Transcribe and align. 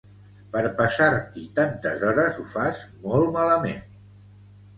Per 0.53 0.61
passar-t'hi 0.79 1.43
tantes 1.59 2.07
hores 2.07 2.41
ho 2.41 2.47
fas 2.55 2.81
molt 3.05 3.31
malament 3.37 3.79